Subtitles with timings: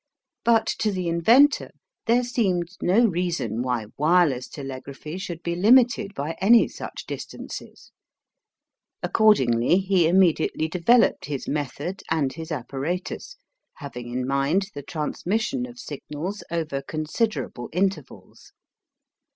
[0.43, 1.69] But to the inventor
[2.07, 7.91] there seemed no reason why wireless telegraphy should be limited by any such distances.
[9.03, 13.35] Accordingly he immediately developed his method and his apparatus,
[13.75, 18.53] having in mind the transmission of signals over considerable intervals.